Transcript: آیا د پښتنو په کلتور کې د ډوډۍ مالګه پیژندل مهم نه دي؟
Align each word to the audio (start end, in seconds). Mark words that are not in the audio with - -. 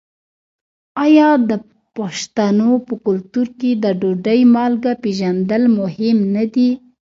آیا 1.05 1.29
د 1.49 1.51
پښتنو 1.95 2.71
په 2.87 2.93
کلتور 3.05 3.47
کې 3.59 3.71
د 3.83 3.85
ډوډۍ 3.99 4.41
مالګه 4.55 4.93
پیژندل 5.03 5.63
مهم 5.79 6.17
نه 6.35 6.43
دي؟ 6.53 6.69